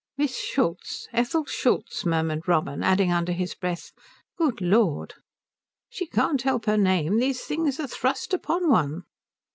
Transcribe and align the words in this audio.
"Miss 0.17 0.35
Schultz 0.35 1.07
Ethel 1.13 1.45
Schultz," 1.45 2.07
murmured 2.07 2.47
Robin; 2.47 2.81
adding 2.81 3.11
under 3.11 3.31
his 3.33 3.53
breath, 3.53 3.91
"Good 4.35 4.59
Lord." 4.59 5.13
"She 5.89 6.07
can't 6.07 6.41
help 6.41 6.65
her 6.65 6.75
name. 6.75 7.19
These 7.19 7.43
things 7.43 7.79
are 7.79 7.85
thrust 7.85 8.33
upon 8.33 8.67
one." 8.67 9.03